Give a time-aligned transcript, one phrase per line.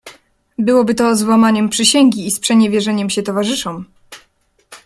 [0.59, 3.85] "Byłoby to złamaniem przysięgi i sprzeniewierzeniem się towarzyszom."